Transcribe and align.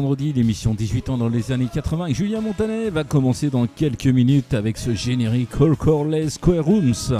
vendredi, 0.00 0.32
l'émission 0.32 0.74
18 0.74 1.08
ans 1.08 1.18
dans 1.18 1.28
les 1.28 1.50
années 1.50 1.66
80. 1.72 2.06
Et 2.06 2.14
Julien 2.14 2.40
Montanet 2.40 2.88
va 2.90 3.02
commencer 3.02 3.50
dans 3.50 3.66
quelques 3.66 4.06
minutes 4.06 4.54
avec 4.54 4.78
ce 4.78 4.94
générique 4.94 5.50
All 5.60 6.30
Square 6.30 6.64
Rooms. 6.64 7.18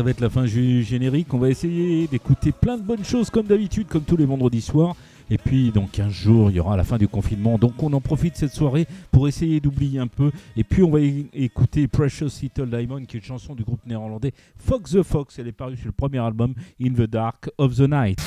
Ça 0.00 0.04
va 0.04 0.12
être 0.12 0.22
la 0.22 0.30
fin 0.30 0.44
du 0.44 0.82
générique. 0.82 1.34
On 1.34 1.38
va 1.38 1.50
essayer 1.50 2.06
d'écouter 2.06 2.52
plein 2.52 2.78
de 2.78 2.82
bonnes 2.82 3.04
choses 3.04 3.28
comme 3.28 3.46
d'habitude, 3.46 3.86
comme 3.86 4.00
tous 4.00 4.16
les 4.16 4.24
vendredis 4.24 4.62
soirs. 4.62 4.96
Et 5.28 5.36
puis 5.36 5.72
dans 5.72 5.86
15 5.86 6.10
jours, 6.10 6.50
il 6.50 6.56
y 6.56 6.60
aura 6.60 6.74
la 6.74 6.84
fin 6.84 6.96
du 6.96 7.06
confinement. 7.06 7.58
Donc 7.58 7.82
on 7.82 7.92
en 7.92 8.00
profite 8.00 8.34
cette 8.34 8.54
soirée 8.54 8.86
pour 9.10 9.28
essayer 9.28 9.60
d'oublier 9.60 9.98
un 9.98 10.06
peu. 10.06 10.30
Et 10.56 10.64
puis 10.64 10.82
on 10.82 10.90
va 10.90 11.00
écouter 11.02 11.86
Precious 11.86 12.30
Little 12.40 12.70
Diamond, 12.70 13.04
qui 13.04 13.18
est 13.18 13.20
une 13.20 13.26
chanson 13.26 13.54
du 13.54 13.62
groupe 13.62 13.84
néerlandais 13.84 14.32
Fox 14.56 14.92
the 14.92 15.02
Fox. 15.02 15.38
Elle 15.38 15.48
est 15.48 15.52
parue 15.52 15.76
sur 15.76 15.88
le 15.88 15.92
premier 15.92 16.20
album 16.20 16.54
In 16.82 16.94
the 16.94 17.02
Dark 17.02 17.50
of 17.58 17.76
the 17.76 17.80
Night. 17.80 18.22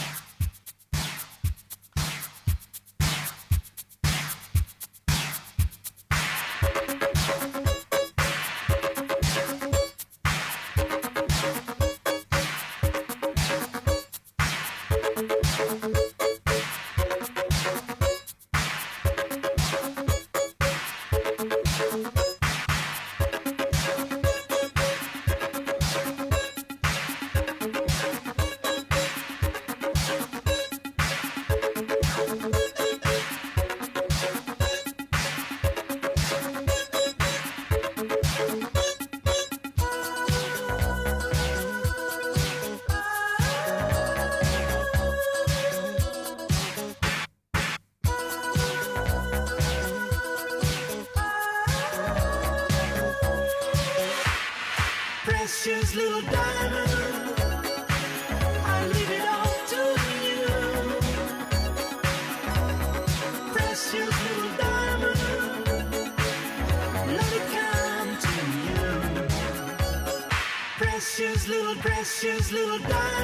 precious 72.24 72.54
little 72.54 72.80
darling. 72.88 73.23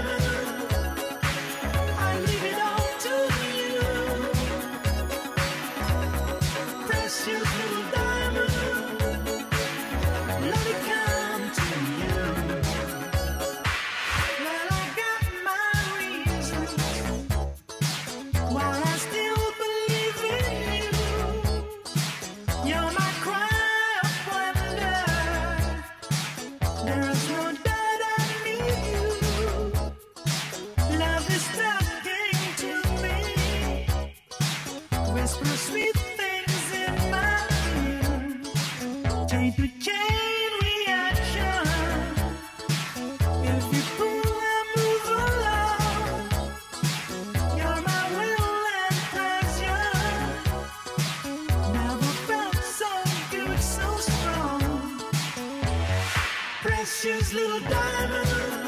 precious 56.79 57.33
little 57.33 57.59
diamonds. 57.59 58.58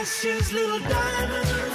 Precious 0.00 0.50
Little 0.50 0.78
Diamond, 0.78 1.69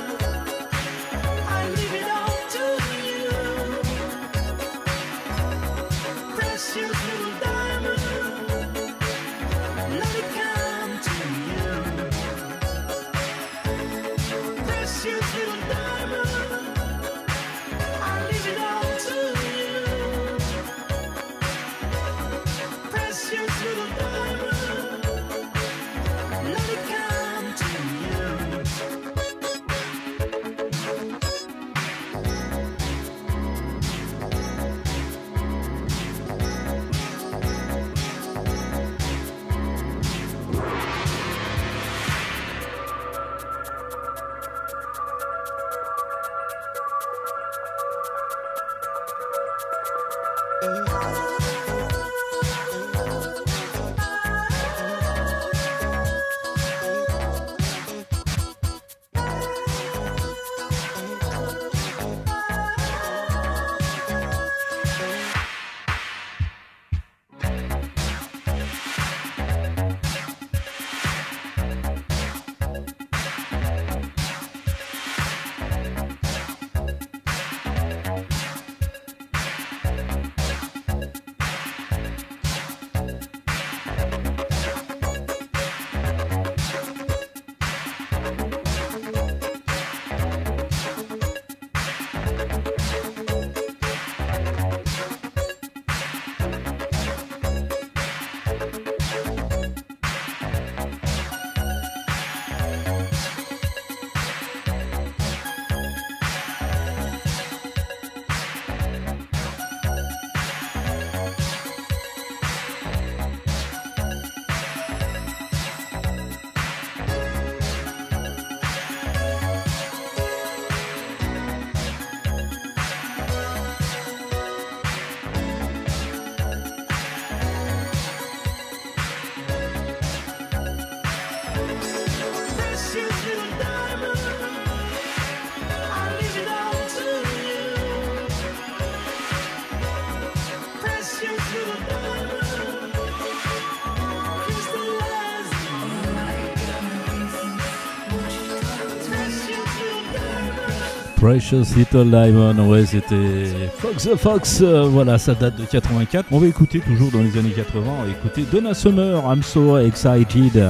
ouais, 152.68 152.86
c'était 152.86 153.46
Fox 153.78 154.04
the 154.04 154.16
Fox, 154.16 154.60
euh, 154.62 154.84
voilà, 154.84 155.18
ça 155.18 155.34
date 155.34 155.56
de 155.56 155.66
84. 155.66 156.28
On 156.32 156.40
va 156.40 156.48
écouter 156.48 156.80
toujours 156.80 157.12
dans 157.12 157.22
les 157.22 157.38
années 157.38 157.50
80, 157.50 157.82
on 158.00 158.04
va 158.04 158.10
écouter 158.10 158.46
Donna 158.52 158.74
Summer, 158.74 159.24
I'm 159.28 159.42
so 159.42 159.78
excited. 159.80 160.62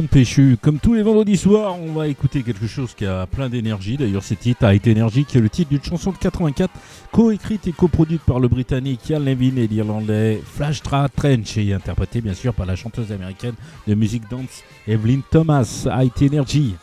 Péchu. 0.00 0.56
Comme 0.60 0.78
tous 0.78 0.94
les 0.94 1.02
vendredis 1.02 1.36
soirs, 1.36 1.76
on 1.78 1.92
va 1.92 2.08
écouter 2.08 2.42
quelque 2.42 2.66
chose 2.66 2.94
qui 2.94 3.04
a 3.04 3.26
plein 3.26 3.50
d'énergie. 3.50 3.98
D'ailleurs, 3.98 4.22
ce 4.22 4.32
titre 4.32 4.64
a 4.64 4.74
été 4.74 4.90
énergie, 4.90 5.26
qui 5.26 5.36
est 5.36 5.40
le 5.40 5.50
titre 5.50 5.68
d'une 5.70 5.82
chanson 5.82 6.12
de 6.12 6.16
84, 6.16 6.70
co-écrite 7.10 7.66
et 7.66 7.72
coproduite 7.72 8.22
par 8.22 8.40
le 8.40 8.48
Britannique 8.48 9.10
Ian 9.10 9.20
Levin 9.20 9.56
et 9.56 9.66
l'Irlandais 9.66 10.40
Flash 10.44 10.80
Trench 10.82 11.58
et 11.58 11.74
interprétée 11.74 12.22
bien 12.22 12.34
sûr 12.34 12.54
par 12.54 12.64
la 12.64 12.74
chanteuse 12.74 13.12
américaine 13.12 13.54
de 13.86 13.94
musique 13.94 14.28
dance 14.30 14.62
Evelyn 14.88 15.20
Thomas. 15.30 15.86
IT 15.86 16.32
Energy. 16.32 16.74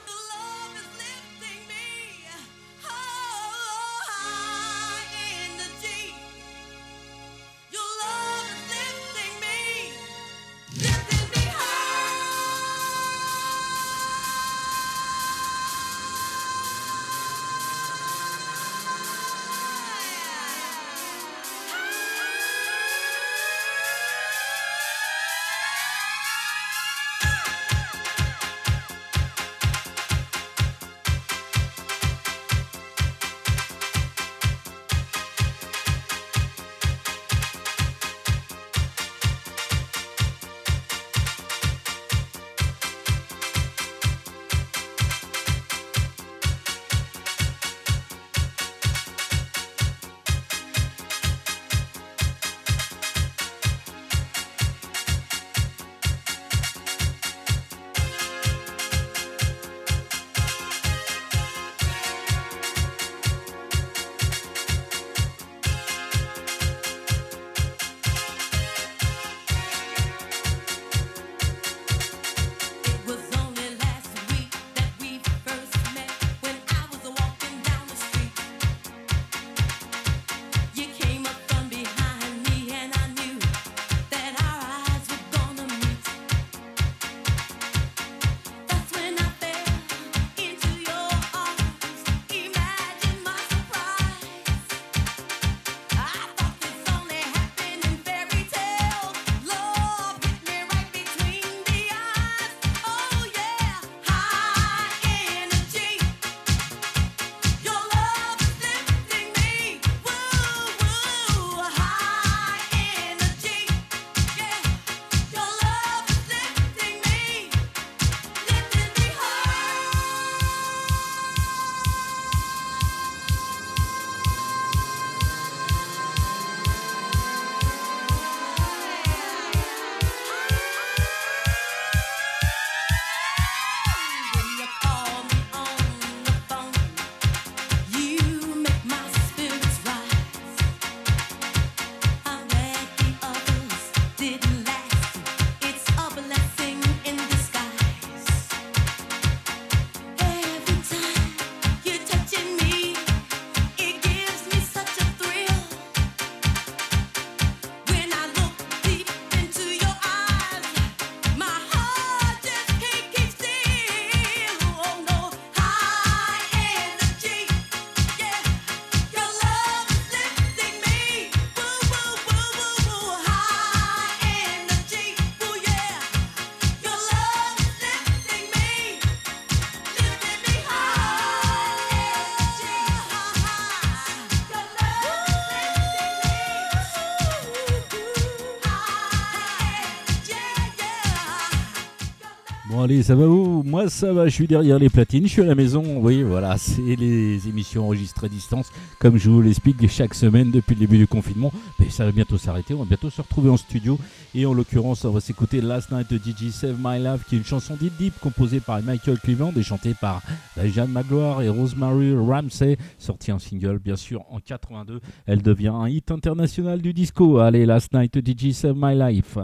Allez, 192.77 193.01
ça 193.01 193.15
va 193.15 193.27
où 193.27 193.63
Moi, 193.63 193.89
ça 193.89 194.13
va, 194.13 194.27
je 194.27 194.34
suis 194.34 194.47
derrière 194.47 194.77
les 194.77 194.89
platines, 194.89 195.25
je 195.25 195.32
suis 195.32 195.41
à 195.41 195.45
la 195.45 195.55
maison. 195.55 195.84
Oui, 196.01 196.21
voilà, 196.21 196.58
c'est 196.60 196.95
les 196.95 197.47
émissions 197.47 197.86
enregistrées 197.86 198.27
à 198.27 198.29
distance, 198.29 198.71
comme 198.99 199.17
je 199.17 199.29
vous 199.29 199.41
l'explique 199.41 199.89
chaque 199.89 200.13
semaine 200.13 200.51
depuis 200.51 200.75
le 200.75 200.82
début 200.82 200.97
du 200.97 201.08
confinement. 201.08 201.51
Mais 201.79 201.89
ça 201.89 202.05
va 202.05 202.12
bientôt 202.12 202.38
s'arrêter, 202.38 202.75
on 202.75 202.79
va 202.79 202.86
bientôt 202.86 203.10
se 203.10 203.21
retrouver 203.21 203.49
en 203.49 203.58
studio. 203.58 203.97
Et 204.36 204.45
en 204.45 204.53
l'occurrence, 204.53 205.03
on 205.03 205.12
va 205.12 205.19
s'écouter 205.19 205.62
Last 205.62 205.91
Night 205.91 206.12
de 206.12 206.17
DJ 206.17 206.51
Save 206.51 206.77
My 206.79 206.99
Life, 206.99 207.25
qui 207.27 207.36
est 207.36 207.38
une 207.39 207.45
chanson 207.45 207.75
deep 207.75 207.93
deep 207.97 208.13
composée 208.19 208.60
par 208.60 208.82
Michael 208.84 209.19
Cleveland 209.19 209.53
et 209.58 209.63
chantée 209.63 209.95
par 209.99 210.21
Jeanne 210.63 210.91
Magloire 210.91 211.41
et 211.41 211.49
Rosemary 211.49 212.15
Ramsey, 212.15 212.77
sortie 212.99 213.32
en 213.32 213.39
single, 213.39 213.79
bien 213.79 213.95
sûr, 213.95 214.23
en 214.29 214.39
82. 214.39 215.01
Elle 215.25 215.41
devient 215.41 215.73
un 215.73 215.88
hit 215.88 216.12
international 216.12 216.82
du 216.82 216.93
disco. 216.93 217.39
Allez, 217.39 217.65
Last 217.65 217.93
Night 217.93 218.15
de 218.15 218.21
DJ 218.21 218.53
Save 218.53 218.75
My 218.75 218.95
Life. 218.95 219.39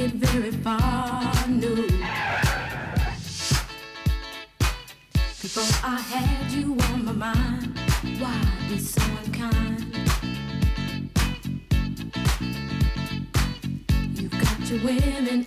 get 0.00 0.12
very 0.12 0.50
far, 0.50 1.30
no. 1.48 1.74
Before 5.42 5.72
I 5.84 6.00
had 6.00 6.50
you 6.50 6.74
on 6.88 7.04
my 7.04 7.12
mind, 7.12 7.78
why 8.18 8.40
be 8.68 8.78
so 8.78 9.02
unkind? 9.22 9.94
You 14.14 14.28
got 14.30 14.70
your 14.70 14.80
women 14.84 15.46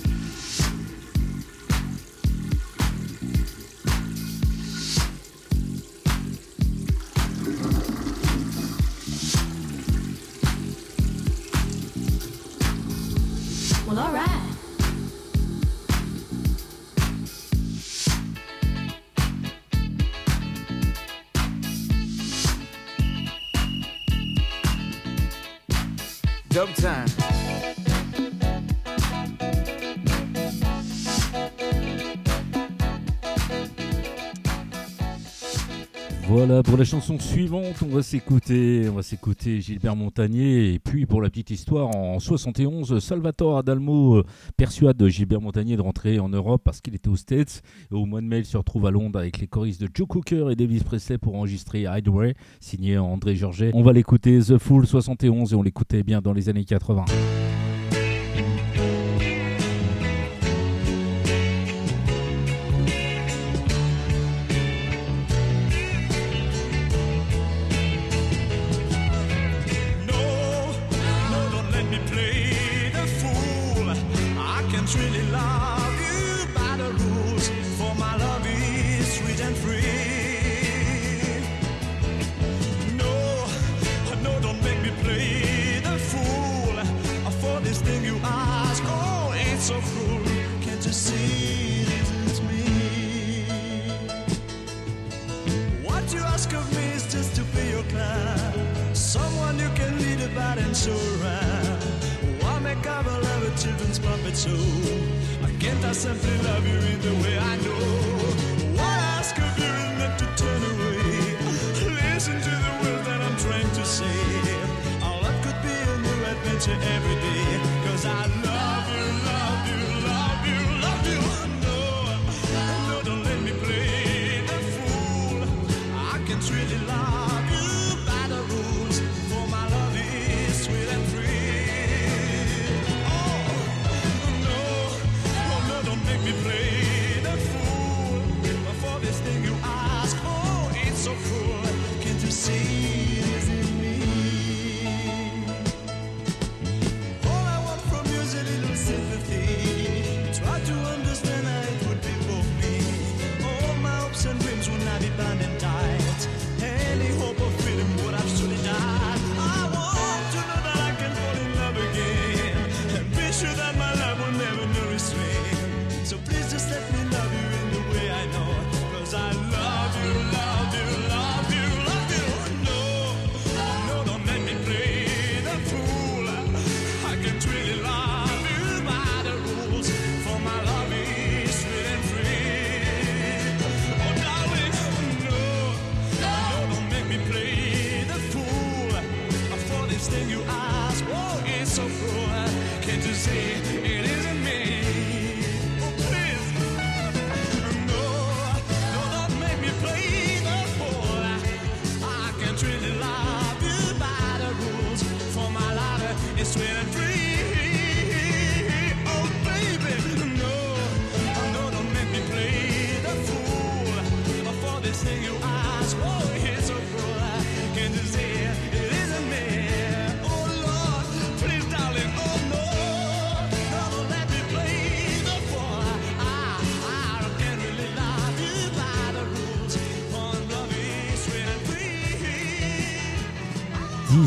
Pour 36.63 36.77
la 36.77 36.83
chanson 36.83 37.17
suivante, 37.17 37.81
on 37.81 37.95
va 37.95 38.03
s'écouter, 38.03 38.87
on 38.89 38.95
va 38.95 39.03
s'écouter 39.03 39.61
Gilbert 39.61 39.95
Montagnier. 39.95 40.73
Et 40.73 40.79
puis, 40.79 41.05
pour 41.05 41.21
la 41.21 41.29
petite 41.29 41.49
histoire, 41.49 41.95
en 41.95 42.19
71, 42.19 42.99
Salvatore 42.99 43.57
Adalmo 43.57 44.17
euh, 44.17 44.25
persuade 44.57 45.03
Gilbert 45.07 45.41
Montagnier 45.41 45.75
de 45.75 45.81
rentrer 45.81 46.19
en 46.19 46.29
Europe 46.29 46.61
parce 46.63 46.81
qu'il 46.81 46.93
était 46.93 47.09
aux 47.09 47.15
States. 47.15 47.61
Au 47.89 48.05
mois 48.05 48.21
de 48.21 48.27
mai, 48.27 48.39
il 48.39 48.45
se 48.45 48.57
retrouve 48.57 48.85
à 48.85 48.91
Londres 48.91 49.17
avec 49.17 49.39
les 49.39 49.47
choristes 49.47 49.81
de 49.81 49.89
Joe 49.93 50.07
Cooker 50.07 50.47
et 50.51 50.55
Davis 50.55 50.83
Presley 50.83 51.17
pour 51.17 51.35
enregistrer 51.35 51.85
Hideaway, 51.87 52.35
signé 52.59 52.97
André 52.97 53.35
Georget. 53.35 53.71
On 53.73 53.83
va 53.83 53.93
l'écouter 53.93 54.39
The 54.39 54.57
Fool 54.57 54.85
71 54.85 55.53
et 55.53 55.55
on 55.55 55.63
l'écoutait 55.63 56.03
bien 56.03 56.21
dans 56.21 56.33
les 56.33 56.49
années 56.49 56.65
80. 56.65 57.05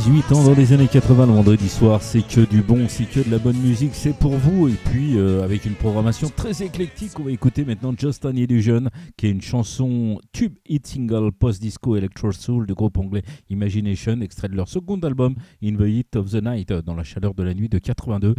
18 0.04 0.32
ans 0.32 0.44
dans 0.44 0.54
les 0.54 0.74
années 0.74 0.86
80 0.86 1.28
le 1.28 1.32
vendredi 1.32 1.66
soir, 1.66 2.02
c'est 2.02 2.20
que 2.20 2.42
du 2.42 2.60
bon, 2.60 2.88
c'est 2.90 3.06
que 3.06 3.20
de 3.20 3.30
la 3.30 3.38
bonne 3.38 3.56
musique, 3.56 3.94
c'est 3.94 4.12
pour 4.12 4.32
vous. 4.32 4.68
Et 4.68 4.74
puis 4.90 5.16
euh, 5.16 5.42
avec 5.42 5.64
une 5.64 5.72
programmation 5.72 6.28
très 6.28 6.62
éclectique, 6.62 7.18
on 7.18 7.22
va 7.22 7.30
écouter 7.30 7.64
maintenant 7.64 7.94
Just 7.96 8.26
an 8.26 8.36
Illusion, 8.36 8.90
qui 9.16 9.28
est 9.28 9.30
une 9.30 9.40
chanson 9.40 10.20
tube 10.34 10.56
hit 10.68 10.86
single 10.86 11.32
post-disco 11.32 11.96
electro 11.96 12.32
soul 12.32 12.66
du 12.66 12.74
groupe 12.74 12.98
anglais 12.98 13.22
Imagination, 13.48 14.20
extrait 14.20 14.48
de 14.48 14.56
leur 14.56 14.68
second 14.68 14.98
album 14.98 15.36
In 15.62 15.76
the 15.76 15.88
Heat 15.88 16.16
of 16.16 16.30
the 16.30 16.42
Night, 16.42 16.70
dans 16.70 16.94
la 16.94 17.04
chaleur 17.04 17.32
de 17.32 17.42
la 17.42 17.54
nuit 17.54 17.70
de 17.70 17.78
82. 17.78 18.34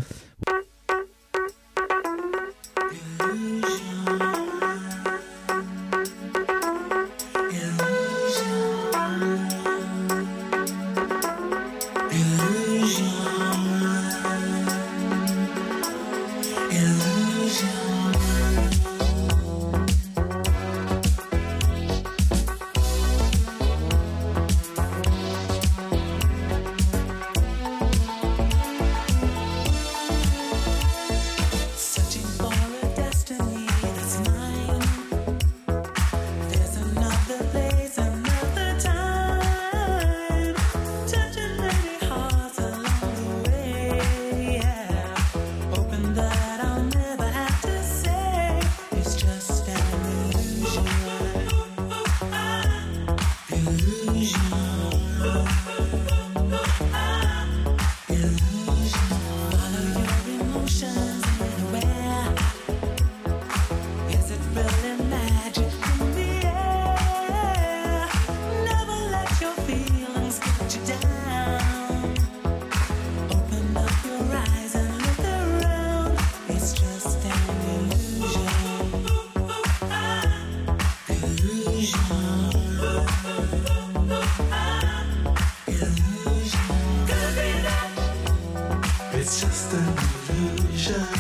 illusion 89.76 91.15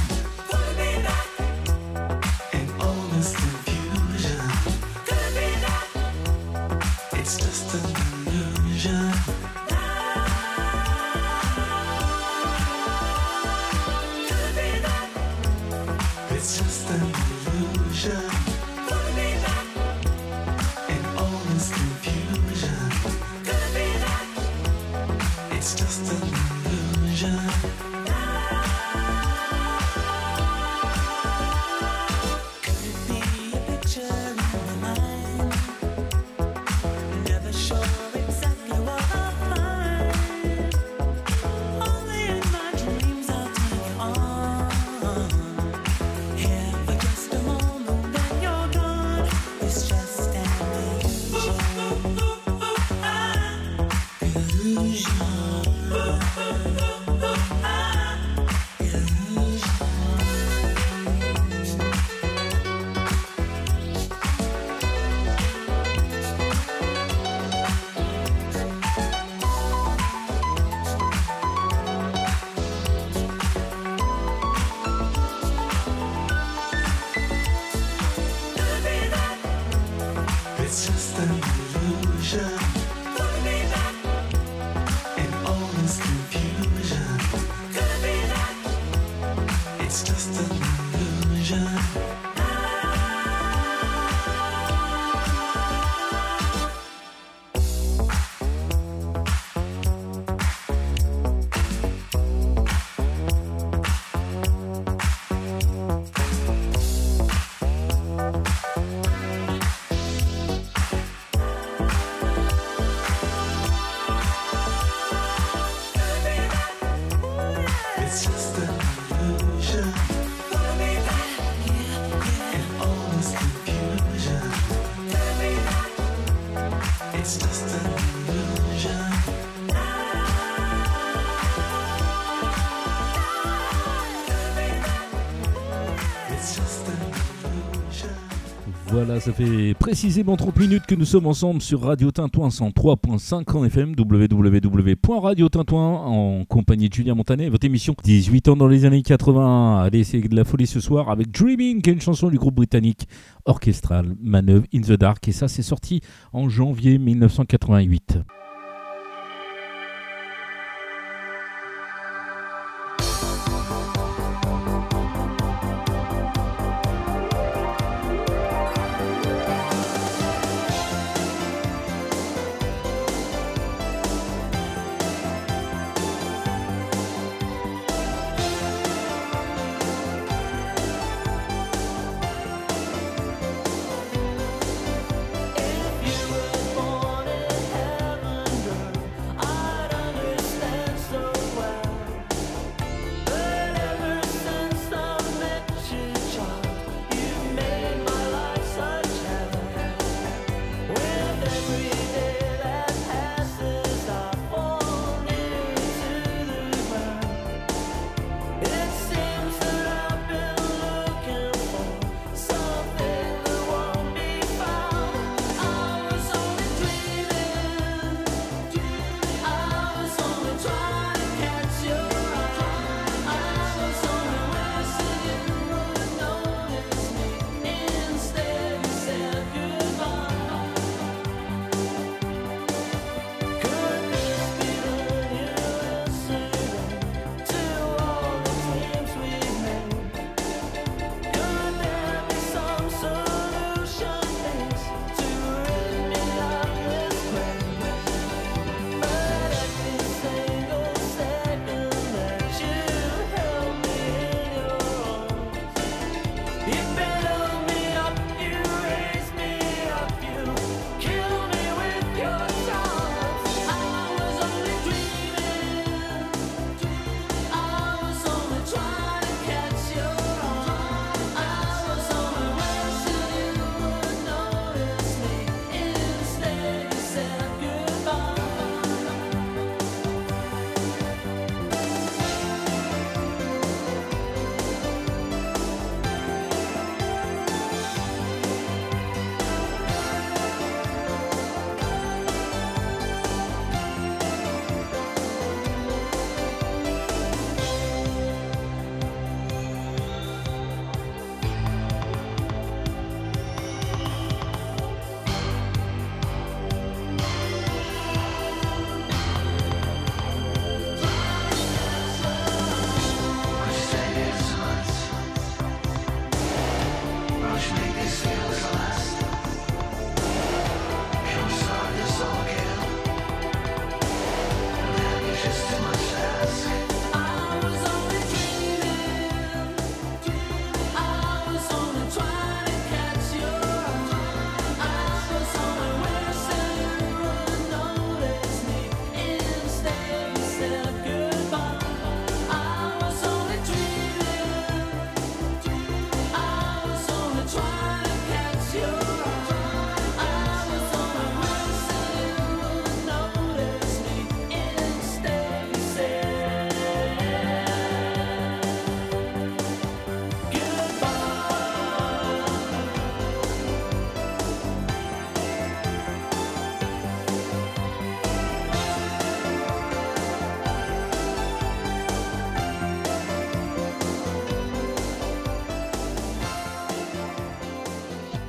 Ça 139.19 139.32
fait 139.32 139.73
précisément 139.80 140.36
30 140.36 140.60
minutes 140.60 140.86
que 140.86 140.93
nous 140.93 141.06
sommes 141.06 141.25
ensemble 141.28 141.62
sur 141.62 141.82
Radio 141.82 142.12
Tintouin 142.12 142.49
103.5 142.49 143.58
en 143.58 143.63
FM, 143.63 143.95
www.radiotintouin 143.97 145.88
en 146.06 146.43
compagnie 146.43 146.89
de 146.89 146.93
Julien 146.93 147.15
Montanet. 147.15 147.47
Votre 147.49 147.65
émission 147.65 147.95
18 148.04 148.49
ans 148.49 148.56
dans 148.58 148.67
les 148.67 148.84
années 148.84 149.01
80. 149.04 149.84
Allez, 149.84 150.04
c'est 150.04 150.19
de 150.19 150.36
la 150.36 150.43
folie 150.43 150.67
ce 150.67 150.82
soir 150.82 151.10
avec 151.10 151.32
Dreaming, 151.32 151.82
qui 151.82 151.89
est 151.91 151.93
une 151.93 152.01
chanson 152.01 152.30
du 152.30 152.38
groupe 152.38 152.56
britannique 152.56 153.08
orchestral 153.45 154.15
Maneuve 154.21 154.65
in 154.73 154.82
the 154.82 154.93
Dark. 154.93 155.25
Et 155.28 155.32
ça, 155.32 155.47
c'est 155.47 155.63
sorti 155.63 156.01
en 156.34 156.49
janvier 156.49 156.97
1988. 156.97 158.19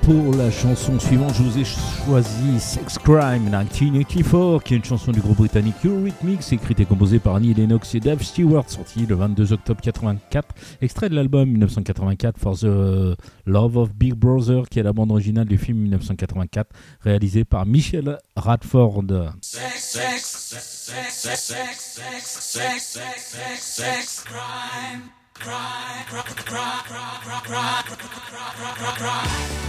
Pour 0.06 0.36
la 0.36 0.52
chanson 0.52 1.00
suivante, 1.00 1.34
je 1.34 1.42
vous 1.42 1.58
ai 1.58 1.64
choisi 1.64 2.60
Sex 2.60 2.96
Crime 2.96 3.42
1984, 3.42 4.62
qui 4.62 4.74
est 4.74 4.76
une 4.76 4.84
chanson 4.84 5.10
du 5.10 5.18
groupe 5.20 5.38
britannique 5.38 5.74
Eurythmics, 5.84 6.52
écrite 6.52 6.78
et 6.78 6.84
composée 6.84 7.18
par 7.18 7.40
Neil 7.40 7.54
Lennox 7.54 7.92
et 7.96 7.98
Dave 7.98 8.22
Stewart, 8.22 8.70
sortie 8.70 9.04
le 9.04 9.16
22 9.16 9.52
octobre 9.52 9.80
84, 9.80 10.54
extrait 10.80 11.08
de 11.08 11.16
l'album 11.16 11.50
1984 11.50 12.38
For 12.38 12.56
the 12.56 13.16
Love 13.46 13.76
of 13.78 13.94
Big 13.96 14.14
Brother, 14.14 14.68
qui 14.68 14.78
est 14.78 14.84
la 14.84 14.92
bande 14.92 15.10
originale 15.10 15.46
du 15.46 15.58
film 15.58 15.78
1984, 15.78 16.70
réalisé 17.00 17.44
par 17.44 17.66
Michel 17.66 18.20
Radford. 18.36 19.06
Sex, 19.40 19.98
sex, 20.38 20.92
sex, 23.58 24.24
crime. 24.24 25.25
Cry, 25.38 26.05
cry, 26.09 26.22
cry, 26.22 26.35
cry, 26.44 26.83
cry, 26.85 27.40
cry, 27.44 27.83
cry, 27.85 27.96
cry, 28.57 28.72
cry, 28.75 28.96
cry. 28.96 29.66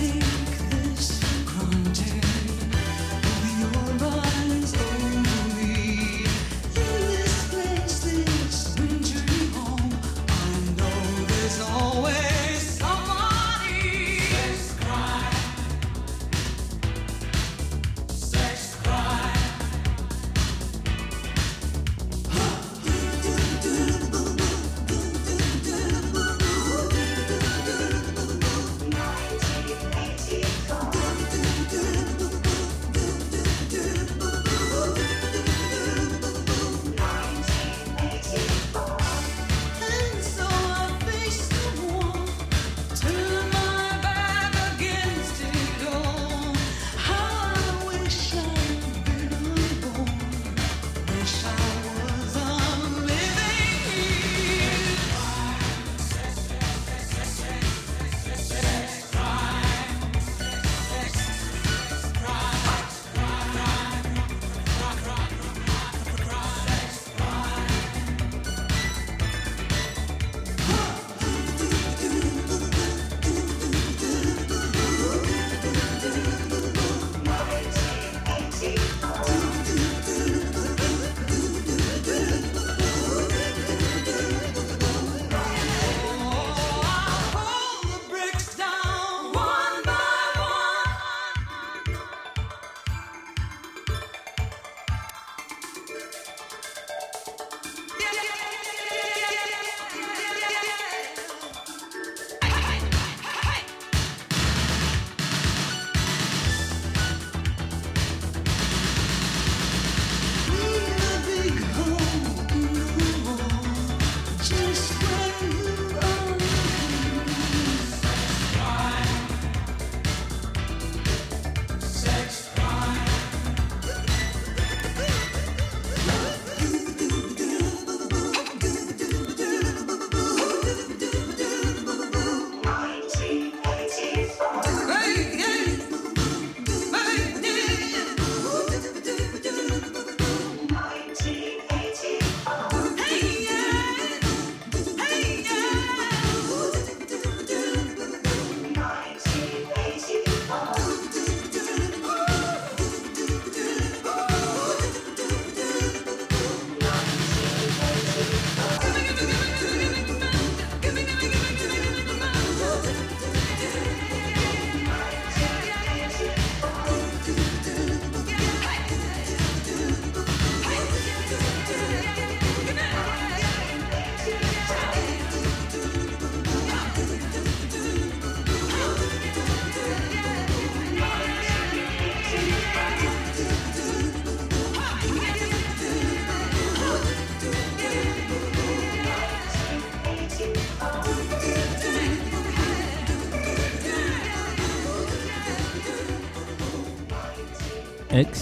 always 0.00 0.29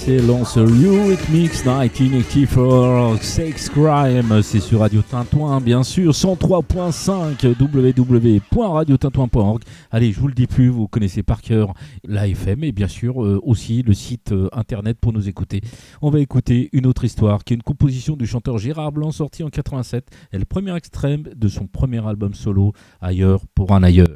Excellence 0.09 0.57
Mix 0.57 1.67
1984 1.67 3.23
Sex 3.23 3.69
Crime, 3.69 4.41
c'est 4.43 4.61
sur 4.61 4.81
Radio 4.81 5.03
Tintouin 5.03 5.61
bien 5.61 5.83
sûr, 5.83 6.13
103.5 6.13 7.55
www.radiotintouin.org. 7.61 9.63
Allez, 9.91 10.13
je 10.13 10.19
vous 10.19 10.29
le 10.29 10.33
dis 10.33 10.47
plus, 10.47 10.69
vous 10.69 10.89
connaissez 10.89 11.23
par 11.23 11.43
cœur 11.43 11.75
l'AFM 12.05 12.65
et 12.65 12.73
bien 12.73 12.89
sûr 12.89 13.23
euh, 13.23 13.39
aussi 13.43 13.83
le 13.83 13.93
site 13.93 14.33
euh, 14.33 14.49
internet 14.53 14.97
pour 14.99 15.13
nous 15.13 15.29
écouter. 15.29 15.61
On 16.01 16.09
va 16.09 16.21
écouter 16.21 16.71
une 16.73 16.87
autre 16.87 17.05
histoire 17.05 17.45
qui 17.45 17.53
est 17.53 17.57
une 17.57 17.63
composition 17.63 18.17
du 18.17 18.27
chanteur 18.27 18.57
Gérard 18.57 18.93
Blanc 18.93 19.11
sorti 19.11 19.43
en 19.43 19.51
87 19.51 20.07
et 20.33 20.39
le 20.39 20.47
premier 20.47 20.75
extrême 20.75 21.25
de 21.37 21.49
son 21.49 21.67
premier 21.67 22.07
album 22.09 22.33
solo 22.33 22.73
Ailleurs 23.03 23.43
pour 23.55 23.73
un 23.73 23.83
ailleurs. 23.83 24.09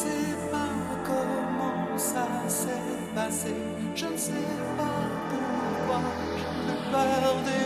Je 0.00 0.06
ne 0.06 0.10
sais 0.12 0.50
pas 0.50 0.72
comment 1.04 1.98
ça 1.98 2.26
s'est 2.48 2.68
passé, 3.14 3.54
je 3.94 4.06
ne 4.06 4.16
sais 4.16 4.32
pas 4.78 5.02
pourquoi 5.28 6.00
j'ai 6.38 6.90
peur 6.90 7.34
des 7.44 7.59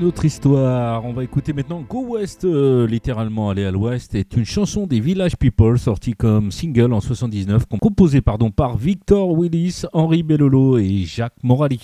Une 0.00 0.06
autre 0.06 0.24
histoire, 0.24 1.04
on 1.04 1.12
va 1.12 1.24
écouter 1.24 1.52
maintenant 1.52 1.84
Go 1.86 2.02
West, 2.14 2.46
euh, 2.46 2.86
littéralement 2.86 3.50
aller 3.50 3.66
à 3.66 3.70
l'ouest, 3.70 4.14
est 4.14 4.34
une 4.34 4.46
chanson 4.46 4.86
des 4.86 4.98
Village 4.98 5.36
People 5.36 5.78
sortie 5.78 6.14
comme 6.14 6.50
single 6.50 6.94
en 6.94 7.02
79, 7.02 7.66
composée 7.66 8.22
pardon, 8.22 8.50
par 8.50 8.78
Victor 8.78 9.38
Willis, 9.38 9.82
Henri 9.92 10.22
Bellolo 10.22 10.78
et 10.78 11.04
Jacques 11.04 11.36
Morali. 11.42 11.80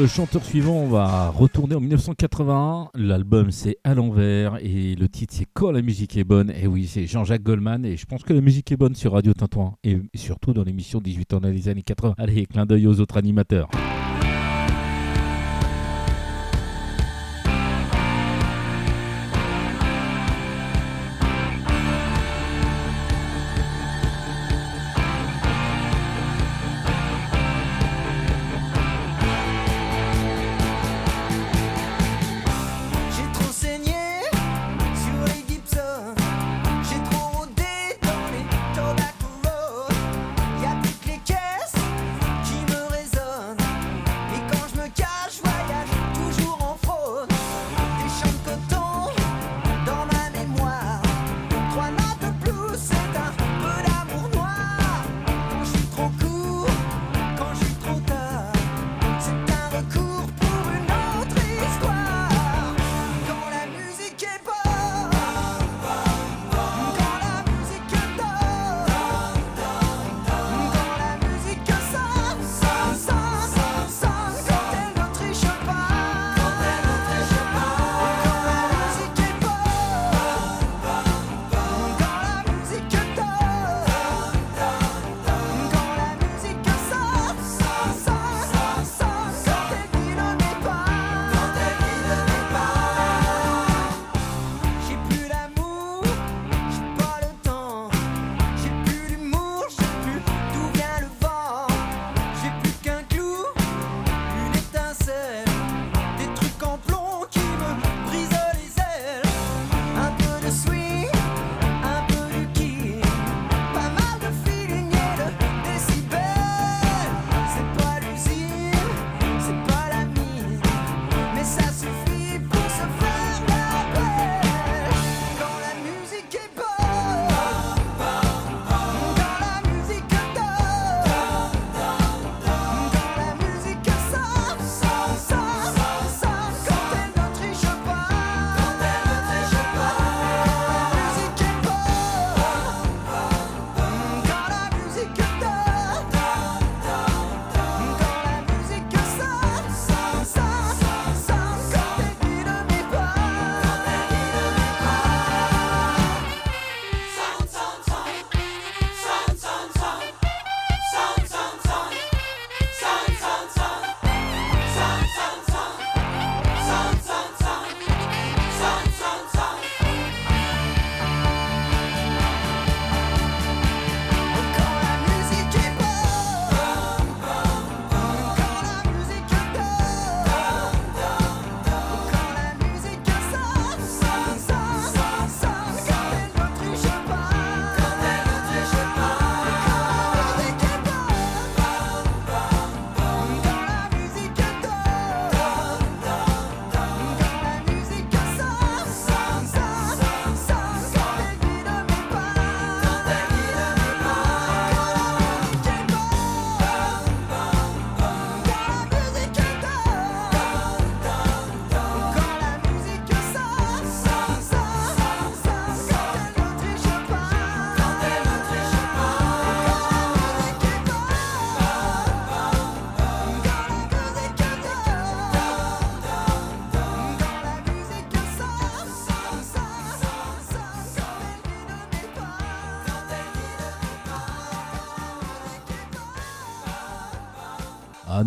Le 0.00 0.06
chanteur 0.06 0.42
suivant, 0.42 0.86
va 0.86 1.28
retourner 1.28 1.74
en 1.74 1.80
1981. 1.80 2.88
L'album 2.94 3.50
c'est 3.50 3.76
À 3.84 3.94
l'envers 3.94 4.56
et 4.62 4.94
le 4.94 5.08
titre 5.10 5.34
c'est 5.36 5.46
Quand 5.52 5.70
la 5.72 5.82
musique 5.82 6.16
est 6.16 6.24
bonne. 6.24 6.50
Et 6.50 6.66
oui, 6.66 6.86
c'est 6.86 7.06
Jean-Jacques 7.06 7.42
Goldman 7.42 7.84
et 7.84 7.98
je 7.98 8.06
pense 8.06 8.22
que 8.22 8.32
la 8.32 8.40
musique 8.40 8.72
est 8.72 8.78
bonne 8.78 8.94
sur 8.94 9.12
Radio 9.12 9.34
Tintouin 9.34 9.74
et 9.84 9.98
surtout 10.14 10.54
dans 10.54 10.64
l'émission 10.64 11.00
18 11.02 11.34
ans 11.34 11.40
dans 11.40 11.50
les 11.50 11.68
années 11.68 11.82
80. 11.82 12.14
Allez, 12.16 12.46
clin 12.46 12.64
d'œil 12.64 12.86
aux 12.86 12.98
autres 12.98 13.18
animateurs. 13.18 13.68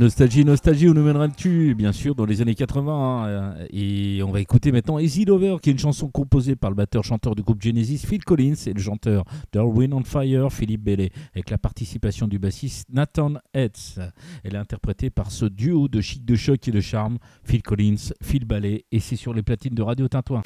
Nostalgie, 0.03 0.43
nostalgie, 0.43 0.89
où 0.89 0.93
nous 0.93 1.03
mèneras-tu 1.03 1.75
Bien 1.75 1.93
sûr, 1.93 2.13
dans 2.13 2.25
les 2.25 2.41
années 2.41 2.55
80. 2.55 2.93
Hein, 2.93 3.55
et 3.71 4.21
on 4.21 4.31
va 4.31 4.41
écouter 4.41 4.73
maintenant 4.73 4.99
Easy 4.99 5.23
Lover, 5.23 5.57
qui 5.61 5.69
est 5.69 5.71
une 5.71 5.79
chanson 5.79 6.09
composée 6.09 6.57
par 6.57 6.69
le 6.69 6.75
batteur-chanteur 6.75 7.35
du 7.35 7.41
groupe 7.41 7.61
Genesis, 7.61 7.99
Phil 7.99 8.23
Collins, 8.25 8.55
et 8.67 8.73
le 8.73 8.81
chanteur 8.81 9.23
Darwin 9.53 9.93
on 9.93 10.03
Fire, 10.03 10.51
Philippe 10.51 10.83
Bellet, 10.83 11.11
avec 11.33 11.49
la 11.49 11.57
participation 11.57 12.27
du 12.27 12.37
bassiste 12.37 12.89
Nathan 12.91 13.35
Hetz. 13.53 13.97
Elle 14.43 14.55
est 14.55 14.57
interprétée 14.57 15.09
par 15.09 15.31
ce 15.31 15.45
duo 15.45 15.87
de 15.87 16.01
chic 16.01 16.25
de 16.25 16.35
choc 16.35 16.67
et 16.67 16.71
de 16.71 16.81
charme, 16.81 17.17
Phil 17.45 17.63
Collins, 17.63 18.11
Phil 18.21 18.43
Ballet, 18.43 18.83
et 18.91 18.99
c'est 18.99 19.15
sur 19.15 19.33
les 19.33 19.41
platines 19.41 19.75
de 19.75 19.83
Radio 19.83 20.09
Tintouin. 20.09 20.41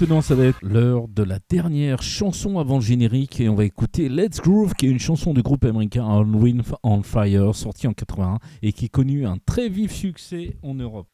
Maintenant, 0.00 0.20
ça 0.20 0.34
va 0.34 0.44
être 0.44 0.58
l'heure 0.62 1.08
de 1.08 1.22
la 1.22 1.38
dernière 1.48 2.02
chanson 2.02 2.58
avant 2.58 2.76
le 2.76 2.82
générique 2.82 3.40
et 3.40 3.48
on 3.48 3.54
va 3.54 3.64
écouter 3.64 4.08
Let's 4.08 4.40
Groove, 4.40 4.74
qui 4.74 4.86
est 4.86 4.90
une 4.90 4.98
chanson 4.98 5.32
du 5.32 5.42
groupe 5.42 5.64
américain 5.64 6.04
On 6.04 6.24
Wind 6.34 6.62
on 6.82 7.02
Fire, 7.02 7.54
sortie 7.54 7.86
en 7.86 7.92
81 7.92 8.38
et 8.62 8.72
qui 8.72 8.90
connu 8.90 9.26
un 9.26 9.38
très 9.38 9.68
vif 9.68 9.92
succès 9.92 10.56
en 10.62 10.74
Europe. 10.74 11.08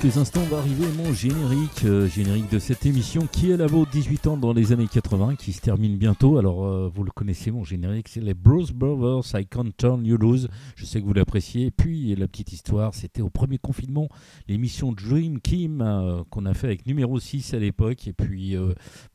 Quelques 0.00 0.16
instants 0.16 0.44
va 0.44 0.58
arriver 0.58 0.86
mon 0.96 1.12
générique, 1.12 1.84
euh, 1.84 2.06
générique 2.06 2.50
de 2.50 2.58
cette 2.58 2.86
émission 2.86 3.26
qui 3.30 3.50
est 3.50 3.56
la 3.56 3.66
vôtre 3.66 3.90
18 3.90 4.26
ans 4.28 4.36
dans 4.36 4.52
les 4.52 4.72
années 4.72 4.86
80, 4.86 5.34
qui 5.36 5.52
se 5.52 5.60
termine 5.60 5.96
bientôt. 5.96 6.38
Alors 6.38 6.64
euh, 6.64 6.90
vous 6.94 7.02
le 7.02 7.10
connaissez 7.10 7.50
mon 7.50 7.64
générique, 7.64 8.08
c'est 8.08 8.20
les 8.20 8.32
Bruce 8.32 8.72
Brothers, 8.72 9.38
I 9.38 9.46
Can't 9.46 9.72
Turn 9.76 10.06
You 10.06 10.16
Lose. 10.16 10.48
Je 10.76 10.84
sais 10.84 11.00
que 11.00 11.06
vous 11.06 11.12
l'appréciez. 11.12 11.70
Puis 11.70 12.14
la 12.14 12.28
petite 12.28 12.52
histoire, 12.52 12.94
c'était 12.94 13.20
au 13.20 13.30
premier 13.30 13.58
confinement, 13.58 14.08
l'émission 14.48 14.92
Dream 14.92 15.40
Kim 15.40 15.82
euh, 15.82 16.22
qu'on 16.30 16.46
a 16.46 16.54
fait 16.54 16.68
avec 16.68 16.86
numéro 16.86 17.18
6 17.18 17.52
à 17.54 17.58
l'époque. 17.58 18.06
Et 18.06 18.12
puis 18.12 18.56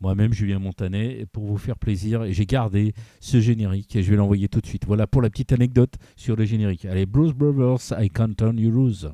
moi-même 0.01 0.33
Julien 0.33 0.59
Montanet, 0.59 1.25
pour 1.31 1.45
vous 1.45 1.57
faire 1.57 1.77
plaisir, 1.77 2.23
et 2.23 2.33
j'ai 2.33 2.45
gardé 2.45 2.93
ce 3.21 3.39
générique 3.39 3.95
et 3.95 4.03
je 4.03 4.11
vais 4.11 4.17
l'envoyer 4.17 4.49
tout 4.49 4.61
de 4.61 4.67
suite. 4.67 4.86
Voilà 4.86 5.07
pour 5.07 5.21
la 5.21 5.29
petite 5.29 5.51
anecdote 5.51 5.95
sur 6.15 6.36
le 6.36 6.45
générique. 6.45 6.86
Allez, 6.86 7.05
Bruce 7.05 7.33
Brothers, 7.33 7.99
I 7.99 8.09
Can't 8.09 8.36
Turn 8.36 8.59
You 8.59 8.69
Lose. 8.69 9.09